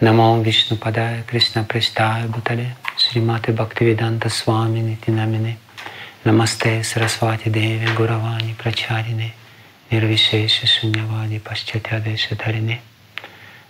[0.00, 5.58] Намо Вишну Падая Кришна Прештая Бутале Шриматы Бхактивиданта Свами Нитинамине
[6.24, 9.34] Намасте Сарасвати Деви Гуравани Прачарине
[9.90, 12.80] Нирвишеши Шуньявади Пашчатядеши Дарине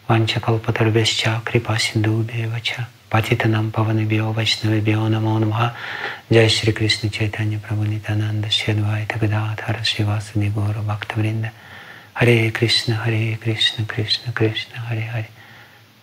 [0.06, 5.74] Ванчакалпатарвесча Крипа Синдубевача Патитанам Паванебио Вайшнавебио Намо Намха
[6.32, 11.50] Джай Шри Кришна Чайтанья Прабhu Нитананда Шедвайта Гададхара Шивасади Гора Бхактавринда
[12.14, 15.28] Харе Кришна, Харе Кришна, Кришна, Кришна, Харе Харе.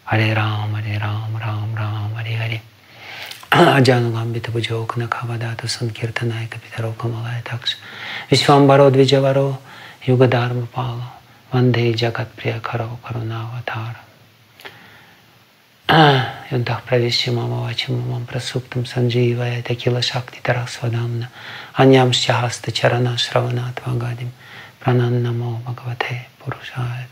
[0.07, 2.61] Харе Рам, Харе Рам, Рам, Рам, Харе Харе.
[3.49, 7.77] Аджанугамбита Баджока Накавадата Санкиртанай Капитаро Камалай Такш.
[8.31, 9.59] Вишвамбаро Двиджаваро
[10.05, 11.03] Югадарма Пало.
[11.51, 13.99] Ванде Джагат Приякаро Карунаватара.
[16.51, 21.29] Юнтах Правиши Мама Вачи Мамам Прасуптам Сандживая Такила Шакти Тарасвадамна.
[21.73, 24.31] Аням Шахаста Чарана Шравана Твагадим.
[24.79, 27.07] Прананнамо Бхагавате Пурушая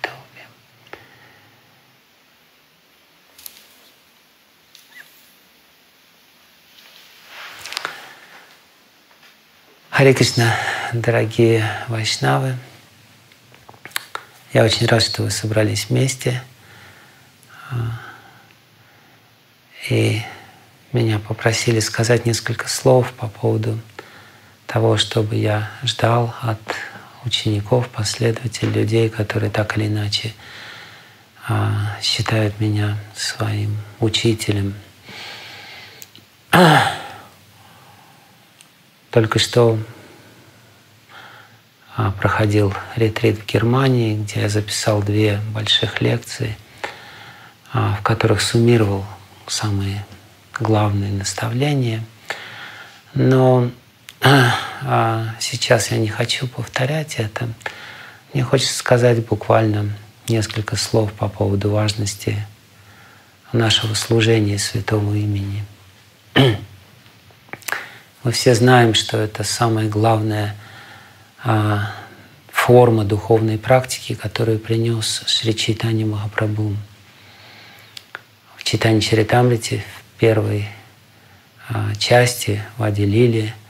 [9.96, 10.54] Харе Кришна,
[10.92, 12.58] дорогие вайшнавы.
[14.52, 16.44] Я очень рад, что вы собрались вместе.
[19.88, 20.22] И
[20.92, 23.80] меня попросили сказать несколько слов по поводу
[24.68, 26.60] того, чтобы я ждал от
[27.24, 30.34] учеников, последователей, людей, которые так или иначе
[31.48, 34.74] а, считают меня своим учителем.
[39.16, 39.80] Только что
[41.96, 46.58] а, проходил ретрит в Германии, где я записал две больших лекции,
[47.72, 49.06] а, в которых суммировал
[49.48, 50.06] самые
[50.54, 52.04] главные наставления.
[53.14, 53.72] Но
[54.22, 57.48] а сейчас я не хочу повторять это.
[58.34, 59.92] Мне хочется сказать буквально
[60.28, 62.46] несколько слов по поводу важности
[63.54, 65.64] нашего служения святого имени.
[68.26, 70.54] Мы все знаем, что это самая главная
[71.42, 71.94] а,
[72.52, 76.76] форма духовной практики, которую принес Шри Чайтани Махапрабху.
[78.58, 80.68] В Читании Чаритамрите в первой
[81.70, 83.54] а, части Вади Лили–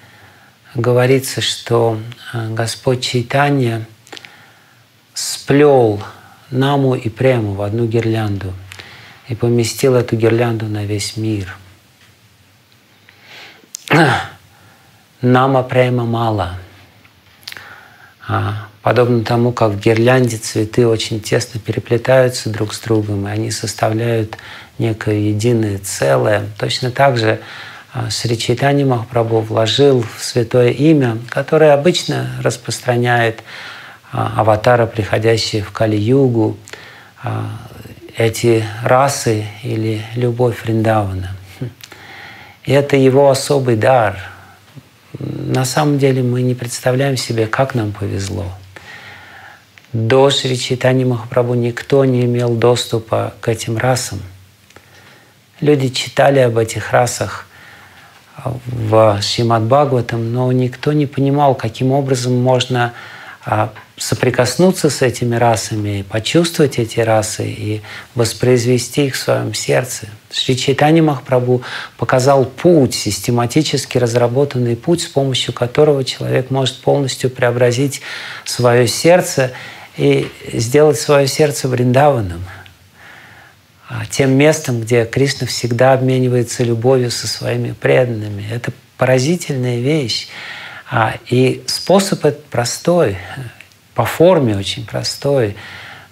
[0.75, 1.99] говорится, что
[2.33, 3.85] э, Господь Чайтанья
[5.13, 6.03] сплел
[6.51, 8.53] Наму и Прему в одну гирлянду
[9.27, 11.57] и поместил эту гирлянду на весь мир.
[15.25, 16.57] Нама Према мало.
[18.27, 23.49] А, подобно тому, как в гирлянде цветы очень тесно переплетаются друг с другом, и они
[23.49, 24.37] составляют
[24.77, 27.39] некое единое целое, точно так же
[27.91, 33.41] а, Сри Чайтани Махапрабху вложил в святое имя, которое обычно распространяет
[34.11, 36.55] а, аватары, приходящие в Кали-югу,
[37.23, 37.49] а,
[38.15, 41.31] эти расы или любовь Вриндавана.
[42.65, 44.34] И это его особый дар.
[45.45, 48.45] На самом деле мы не представляем себе, как нам повезло.
[49.93, 54.19] До Шри Чайтани Махапрабху никто не имел доступа к этим расам.
[55.61, 57.47] Люди читали об этих расах–
[58.43, 62.93] в Шримад Бхагаватам, но никто не понимал, каким образом можно
[63.45, 67.81] а, соприкоснуться с этими расами, почувствовать эти расы и
[68.13, 70.07] воспроизвести их в своем сердце.
[70.35, 71.61] Шри Чайтани Махапрабху
[71.97, 78.01] показал путь, систематически разработанный путь, с помощью которого человек может полностью преобразить
[78.43, 79.51] свое сердце
[79.97, 82.43] и сделать свое сердце Вриндаваном–
[83.87, 88.43] а, тем местом, где Кришна всегда обменивается любовью со своими преданными.
[88.51, 90.27] Это поразительная вещь.
[90.89, 93.17] А, и способ этот простой,
[93.93, 95.55] по форме очень простой.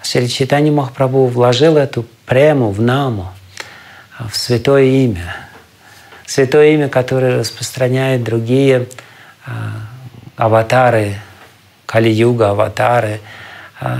[0.03, 3.31] Шри Чайтани Махапрабху вложил эту прему в наму,
[4.31, 5.35] в святое имя.
[6.25, 8.87] Святое имя, которое распространяет другие
[10.35, 11.15] аватары,
[11.85, 13.19] Кали-юга, аватары.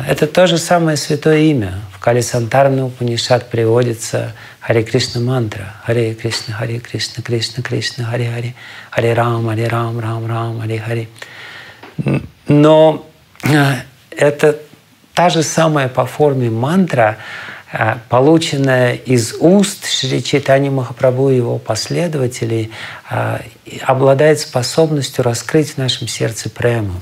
[0.08, 1.74] Это то же самое святое имя,
[2.04, 5.74] Кали Сантарна Упанишат приводится Харе Кришна мантра.
[5.86, 8.56] Харе Кришна, Харе Кришна, Кришна Кришна, Харе Харе,
[8.92, 11.08] Харе Рам, Харе Рам, Рам Рам, Харе Харе.
[12.50, 13.06] Но
[13.44, 13.76] э,
[14.12, 14.60] это
[15.14, 17.20] та же самая по форме мантра,
[17.74, 22.72] э, полученная из уст Шри Чайтани Махапрабху и его последователей,
[23.10, 23.40] э,
[23.82, 26.94] обладает способностью раскрыть в нашем сердце прему.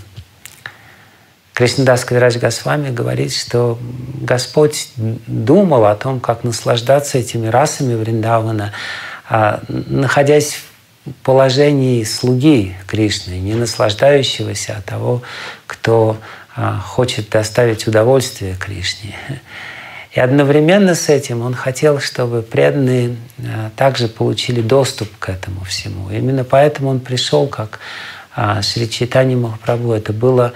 [1.53, 3.77] Кришнадас Кавирадж Госвами говорит, что
[4.21, 8.71] Господь думал о том, как наслаждаться этими расами Вриндавана,
[9.29, 10.55] а, находясь
[11.05, 15.21] в положении слуги Кришны, не наслаждающегося, а того,
[15.67, 16.17] кто
[16.55, 19.15] а, хочет доставить удовольствие Кришне.
[20.13, 23.15] И одновременно с этим он хотел, чтобы преданные
[23.77, 26.09] также получили доступ к этому всему.
[26.09, 27.79] Именно поэтому он пришел как
[28.61, 29.93] Шри Чайтани Махапрабху.
[29.93, 30.53] Это было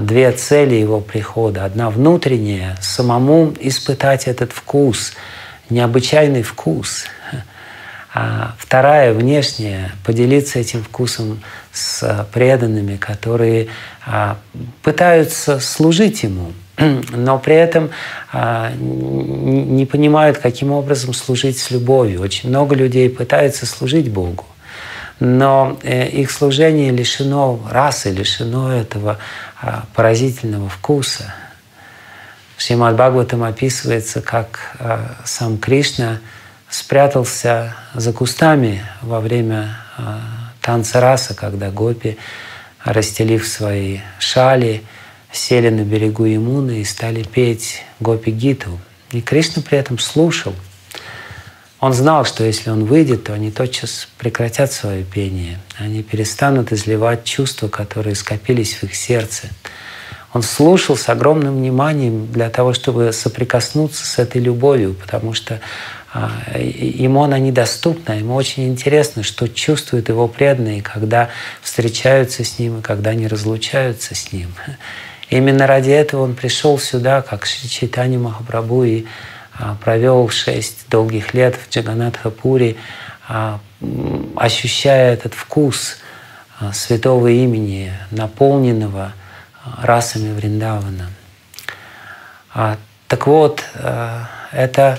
[0.00, 1.64] две цели его прихода.
[1.64, 5.14] Одна внутренняя– самому испытать этот вкус,
[5.70, 7.06] необычайный вкус–
[8.20, 11.40] а вторая, внешняя, поделиться этим вкусом
[11.72, 13.68] с преданными, которые
[14.06, 14.38] а,
[14.82, 16.52] пытаются служить ему,
[17.12, 17.90] но при этом
[18.32, 22.22] а, не понимают, каким образом служить с любовью.
[22.22, 24.46] Очень много людей пытаются служить Богу,
[25.20, 29.18] но э, их служение лишено расы, лишено этого
[29.60, 31.34] а, поразительного вкуса.
[32.56, 34.76] В Шримад Бхагаватам описывается, как
[35.24, 36.18] сам Кришна–
[36.68, 40.20] спрятался за кустами во время а,
[40.60, 42.18] танца раса, когда гопи,
[42.84, 44.82] расстелив свои шали,
[45.32, 48.78] сели на берегу Ямуны и стали петь гопи Гиту.
[49.12, 50.54] И Кришна при этом слушал.
[51.80, 55.60] Он знал, что если он выйдет, то они тотчас прекратят свое пение.
[55.76, 59.48] Они перестанут изливать чувства, которые скопились в их сердце.
[60.34, 65.60] Он слушал с огромным вниманием для того, чтобы соприкоснуться с этой любовью, потому что
[66.12, 71.30] а, ему она недоступна, ему очень интересно, что чувствуют его преданные, когда
[71.62, 74.48] встречаются с ним и когда не разлучаются с ним.
[75.30, 79.06] Именно ради этого он пришел сюда, как Шри Чайтани Махапрабху, и
[79.58, 82.76] а, провел шесть долгих лет в Джаганатхапуре,
[83.28, 83.60] а,
[84.36, 85.98] ощущая этот вкус
[86.72, 89.12] святого имени, наполненного
[89.80, 91.08] расами Вриндавана.
[92.52, 93.64] Так вот,
[94.50, 94.98] это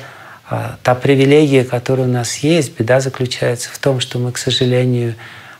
[0.51, 5.13] а, та привилегия, которая у нас есть, беда заключается в том, что мы, к сожалению,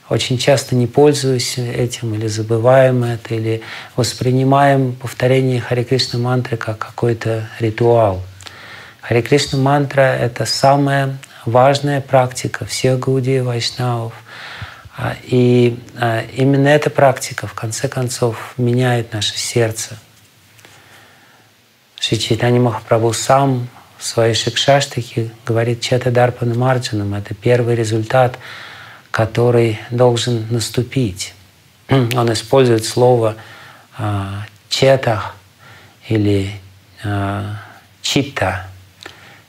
[0.10, 3.62] очень часто не пользуемся этим или забываем это, или
[3.96, 8.22] воспринимаем повторение Хари Кришна мантры как какой-то ритуал.
[9.02, 14.14] Хари Кришна мантра— это самая важная практика всех Гаудии Вайшнавов.
[14.98, 19.98] А, и а, именно эта практика, в конце концов, меняет наше сердце.
[22.00, 23.68] Шри Чайтани Махапрабху сам
[23.98, 27.14] в своей Шикшаштахе говорит Чета Дарпана Марджанам.
[27.14, 28.38] Это первый результат,
[29.12, 31.34] который должен наступить.
[31.90, 33.36] Он использует слово
[33.98, 35.24] а, чета
[36.08, 36.52] или
[37.04, 37.56] а,
[38.02, 38.68] чита.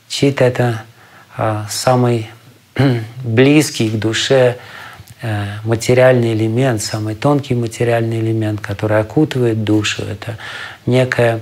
[0.07, 0.83] Чита— это
[1.37, 2.29] а, самый
[3.23, 4.57] близкий к душе
[5.21, 10.03] э, материальный элемент, самый тонкий материальный элемент, который окутывает душу.
[10.03, 10.37] Это
[10.85, 11.41] некая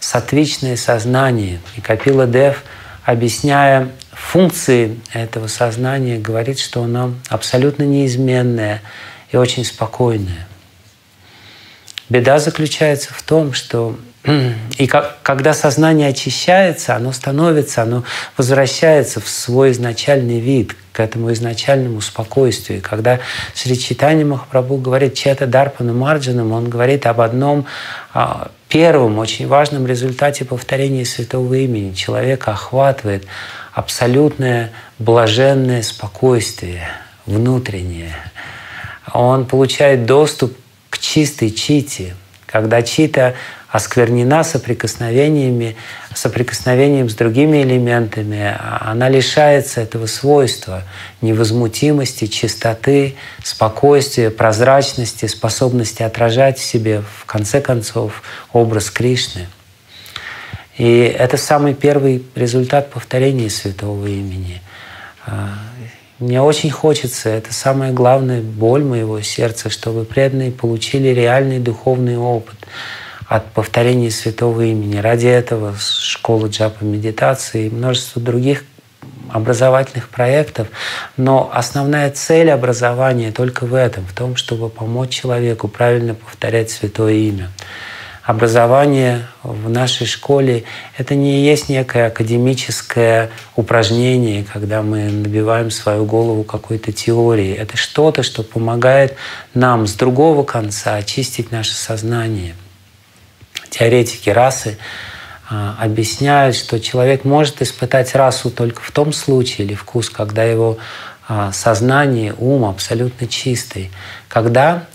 [0.00, 1.60] сатвичное сознание.
[1.76, 2.62] И Капила Дев,
[3.04, 8.82] объясняя функции этого сознания, говорит, что оно абсолютно неизменное
[9.30, 10.46] и очень спокойное.
[12.08, 13.96] Беда заключается в том, что
[14.78, 18.04] и как, когда сознание очищается, оно становится, оно
[18.36, 22.80] возвращается в свой изначальный вид, к этому изначальному спокойствию.
[22.80, 23.18] Когда
[23.54, 27.66] Шри Читани Махапрабху говорит Чета Дарпану Марджанам, он говорит об одном
[28.12, 31.94] а, первом очень важном результате повторения святого имени.
[31.94, 33.24] Человека охватывает
[33.74, 36.88] абсолютное блаженное спокойствие
[37.26, 38.14] внутреннее.
[39.12, 40.56] Он получает доступ
[40.90, 42.14] к чистой чите,
[42.46, 43.34] когда чита
[43.68, 45.74] осквернена соприкосновениями,
[46.14, 50.84] соприкосновением с другими элементами, она лишается этого свойства
[51.20, 58.22] невозмутимости, чистоты, спокойствия, прозрачности, способности отражать в себе, в конце концов,
[58.52, 59.48] образ Кришны.
[60.76, 64.60] И это самый первый результат повторения святого имени.
[65.26, 65.50] А,
[66.18, 72.56] мне очень хочется, это самая главная боль моего сердца, чтобы преданные получили реальный духовный опыт–
[73.26, 74.96] от повторения святого имени.
[74.96, 78.64] Ради этого школа джапа медитации и множество других
[79.30, 80.68] образовательных проектов,
[81.16, 87.14] но основная цель образования только в этом, в том, чтобы помочь человеку правильно повторять святое
[87.14, 87.50] имя.
[88.24, 90.64] Образование в нашей школе—
[90.98, 97.52] это не есть некое академическое упражнение, когда мы набиваем свою голову какой-то теорией.
[97.54, 99.16] Это что-то, что помогает
[99.52, 102.54] нам с другого конца очистить наше сознание—
[103.74, 104.78] теоретики расы
[105.50, 110.78] а, объясняют, что человек может испытать расу только в том случае или вкус, когда его
[111.26, 113.90] а, сознание, ум абсолютно чистый.
[114.28, 114.86] Когда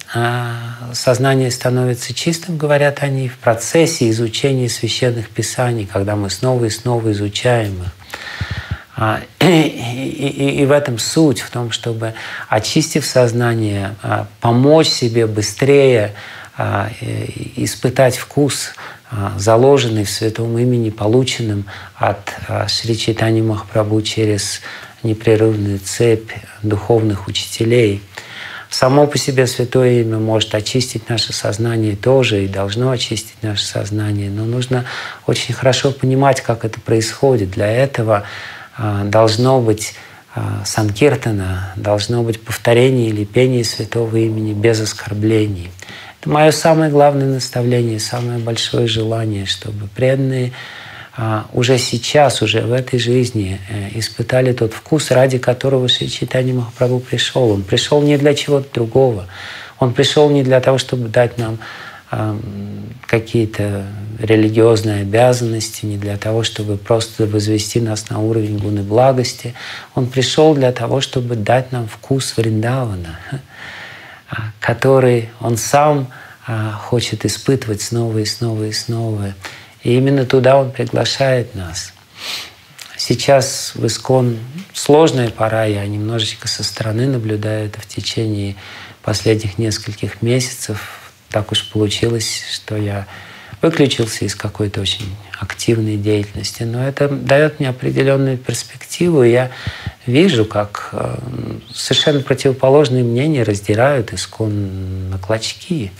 [0.93, 7.11] сознание становится чистым, говорят они, в процессе изучения священных писаний, когда мы снова и снова
[7.11, 7.93] изучаем их.
[9.39, 12.15] И, и, и в этом суть, в том, чтобы,
[12.49, 13.95] очистив сознание,
[14.41, 16.15] помочь себе быстрее
[16.57, 16.89] а,
[17.55, 18.73] испытать вкус
[19.37, 22.35] заложенный в святом имени, полученным от
[22.67, 24.59] Шри Чайтани Махапрабху через
[25.01, 28.01] непрерывную цепь духовных учителей.
[28.69, 34.29] Само по себе святое имя может очистить наше сознание тоже и должно очистить наше сознание,
[34.29, 34.85] но нужно
[35.25, 37.51] очень хорошо понимать, как это происходит.
[37.51, 38.23] Для этого
[38.77, 39.95] должно быть
[40.65, 45.71] санкиртана, должно быть повторение или пение святого имени без оскорблений.
[46.21, 50.88] Это мое самое главное наставление, самое большое желание, чтобы преданные а,
[51.53, 56.99] уже сейчас, уже в этой жизни э, испытали тот вкус, ради которого Шри Чайтанья Махапрабху
[56.99, 57.49] пришел.
[57.51, 59.27] Он пришел не для чего-то другого.
[59.79, 61.59] Он пришел не для того, чтобы дать нам
[63.05, 63.85] какие-то
[64.19, 69.53] религиозные обязанности, не для того, чтобы просто возвести нас на уровень гуны благости.
[69.95, 73.19] Он пришел для того, чтобы дать нам вкус Вриндавана,
[74.59, 76.09] который он сам
[76.47, 79.33] а, хочет испытывать снова и снова и снова.
[79.83, 81.93] И именно туда он приглашает нас.
[82.97, 84.37] Сейчас в Искон
[84.73, 88.55] сложная пора, я немножечко со стороны наблюдаю это в течение
[89.01, 91.11] последних нескольких месяцев.
[91.29, 93.07] Так уж получилось, что я
[93.61, 95.05] выключился из какой-то очень
[95.39, 96.63] активной деятельности.
[96.63, 99.23] Но это дает мне определенную перспективу.
[99.23, 99.51] Я
[100.05, 101.17] вижу, как э,
[101.73, 105.91] совершенно противоположные мнения раздирают искон на клочки.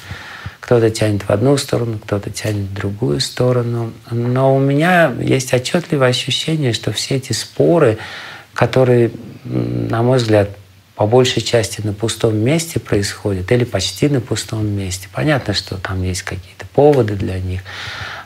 [0.70, 3.92] Кто-то тянет в одну сторону, кто-то тянет в другую сторону.
[4.12, 7.98] Но у меня есть отчетливое ощущение, что все эти споры,
[8.54, 9.10] которые,
[9.46, 10.52] на мой взгляд,
[10.94, 15.08] по большей части на пустом месте происходят или почти на пустом месте.
[15.12, 17.62] Понятно, что там есть какие-то поводы для них.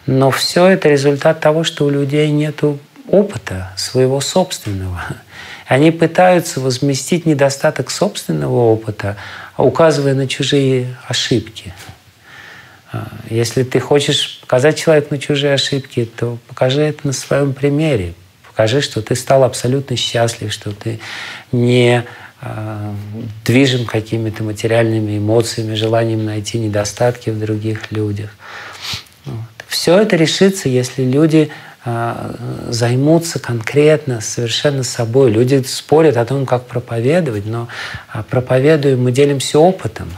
[0.06, 2.60] Но все это результат того, что у людей нет
[3.08, 5.02] опыта своего собственного.
[5.66, 9.16] Они пытаются возместить недостаток собственного опыта,
[9.56, 11.74] указывая на чужие ошибки.
[12.94, 18.14] А, если ты хочешь показать человеку на чужие ошибки, то покажи это на своем примере.
[18.48, 21.00] Покажи, что ты стал абсолютно счастлив, что ты
[21.52, 22.04] не
[22.40, 22.94] а,
[23.44, 28.30] движим какими-то материальными эмоциями, желанием найти недостатки в других людях.
[29.26, 29.38] Вот.
[29.68, 31.50] Все это решится, если люди
[31.84, 32.36] а,
[32.70, 35.32] займутся конкретно совершенно собой.
[35.32, 37.68] Люди спорят о том, как проповедовать, но
[38.30, 40.10] проповедуем, мы делимся опытом.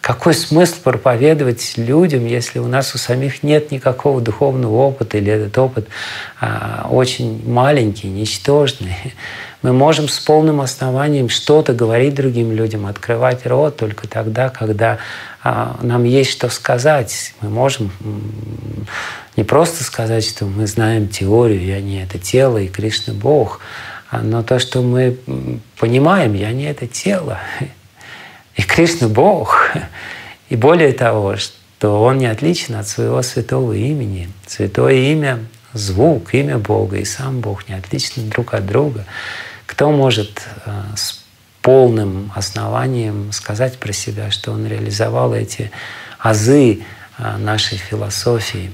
[0.00, 5.56] Какой смысл проповедовать людям, если у нас у самих нет никакого духовного опыта, или этот
[5.58, 5.88] опыт
[6.88, 8.96] очень маленький, ничтожный?
[9.62, 14.98] Мы можем с полным основанием что-то говорить другим людям, открывать рот только тогда, когда
[15.42, 17.34] а, нам есть что сказать.
[17.42, 17.92] Мы можем
[19.36, 23.60] не просто сказать, что мы знаем теорию, я не это тело, и Кришна Бог,
[24.10, 25.18] а, но то, что мы
[25.78, 27.38] понимаем, я не это тело,
[28.56, 29.70] и Кришна Бог.
[30.48, 34.28] И более того, что Он не отличен от своего святого имени.
[34.46, 35.38] Святое имя—
[35.72, 39.04] звук, имя Бога, и сам Бог не отличны друг от друга.
[39.66, 41.24] Кто может э, с
[41.62, 45.70] полным основанием сказать про себя, что он реализовал эти
[46.18, 46.82] азы
[47.18, 48.72] э, нашей философии?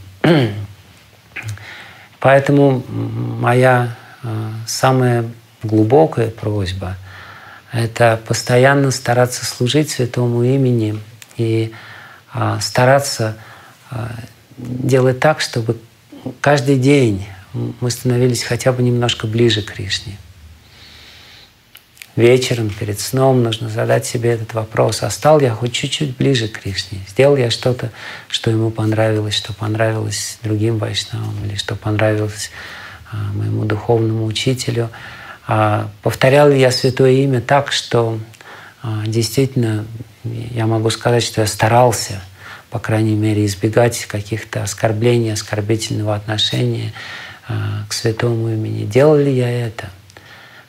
[2.21, 5.26] Поэтому моя э, самая
[5.62, 6.97] глубокая просьба—
[7.73, 11.01] это постоянно стараться служить святому имени
[11.37, 11.73] и
[12.61, 13.37] стараться
[14.57, 15.77] делать так, чтобы
[16.41, 20.17] каждый день мы становились хотя бы немножко ближе к Кришне
[22.17, 25.03] вечером перед сном нужно задать себе этот вопрос.
[25.03, 26.99] А стал я хоть чуть-чуть ближе к Кришне?
[27.09, 27.93] Сделал я что-то,
[28.29, 32.51] что ему понравилось, что понравилось другим вайшнавам или что понравилось
[33.13, 34.91] а, моему духовному учителю?
[35.47, 38.19] А, повторял я святое имя так, что
[38.83, 39.85] а, действительно
[40.25, 42.21] я могу сказать, что я старался,
[42.71, 46.93] по крайней мере, избегать каких-то оскорблений, оскорбительного отношения
[47.49, 48.85] а, к святому имени.
[48.85, 49.88] Делал ли я это?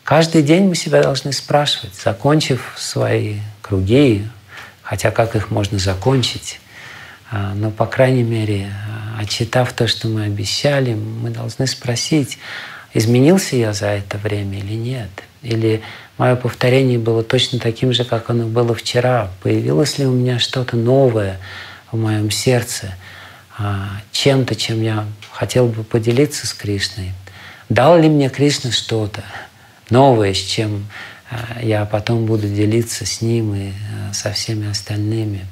[0.03, 4.25] Каждый день мы себя должны спрашивать, закончив свои круги,
[4.83, 6.61] хотя как их можно закончить,
[7.29, 8.71] но, по крайней мере,
[9.19, 12.39] отчитав то, что мы обещали, мы должны спросить,
[12.93, 15.09] изменился я за это время или нет.
[15.41, 15.81] Или
[16.17, 19.31] мое повторение было точно таким же, как оно было вчера.
[19.41, 21.39] Появилось ли у меня что-то новое
[21.91, 22.95] в моем сердце,
[23.57, 27.11] а, чем-то, чем я хотел бы поделиться с Кришной.
[27.69, 29.23] Дал ли мне Кришна что-то?
[29.89, 30.87] новое, с чем
[31.29, 35.45] э, я потом буду делиться с ним и э, со всеми остальными.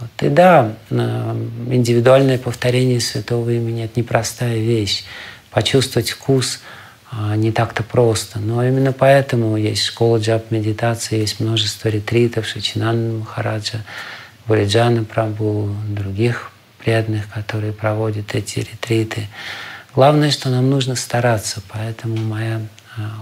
[0.00, 0.10] Вот.
[0.22, 5.04] И да, индивидуальное повторение святого имени— это непростая вещь.
[5.54, 6.60] Почувствовать вкус
[7.36, 8.40] не так-то просто.
[8.40, 13.84] Но именно поэтому есть школа джап медитации, есть множество ретритов, Шичинанда Махараджа,
[14.46, 19.28] Вариджана Прабу, других преданных, которые проводят эти ретриты.
[19.94, 22.60] Главное, что нам нужно стараться, поэтому моя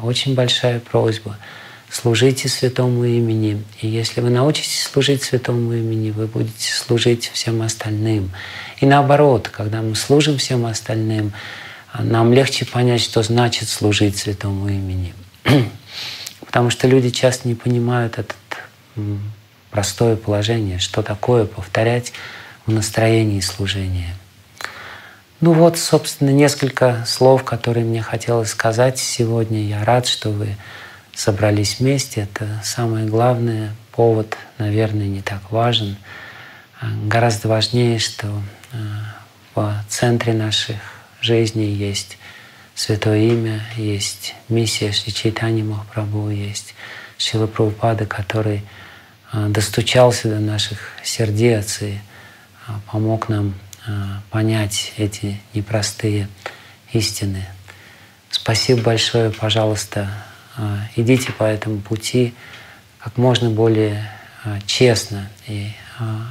[0.02, 1.36] очень большая просьба–
[1.92, 3.62] служите святому имени.
[3.80, 8.30] И если вы научитесь служить святому имени, вы будете служить всем остальным.
[8.80, 11.32] И наоборот, когда мы служим всем остальным,
[11.98, 15.14] нам легче понять, что значит служить святому имени.
[16.46, 18.34] Потому что люди часто не понимают это
[19.70, 22.12] простое положение, что такое повторять
[22.66, 24.14] в настроении служения.
[25.40, 29.64] Ну вот, собственно, несколько слов, которые мне хотелось сказать сегодня.
[29.64, 30.56] Я рад, что вы
[31.14, 32.22] собрались вместе.
[32.22, 33.74] Это самое главное.
[33.90, 35.96] Повод, наверное, не так важен.
[36.80, 38.28] Гораздо важнее, что
[39.54, 40.76] в центре наших
[41.22, 42.18] жизней есть
[42.74, 46.74] Святое Имя, есть миссия Шри Чайтани Махапрабху, есть
[47.18, 48.62] Шила Прабхупада, который
[49.32, 51.98] достучался до наших сердец и
[52.90, 53.54] помог нам
[54.30, 56.28] понять эти непростые
[56.92, 57.46] истины.
[58.30, 60.08] Спасибо большое, пожалуйста,
[60.96, 62.34] идите по этому пути
[62.98, 64.10] как можно более
[64.66, 65.70] честно и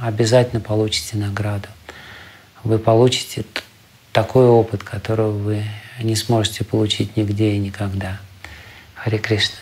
[0.02, 1.68] обязательно получите награду.
[2.64, 3.44] Вы получите
[4.12, 5.64] такой опыт, которого вы
[6.00, 8.20] не сможете получить нигде и никогда.
[8.94, 9.56] Харе Кришна.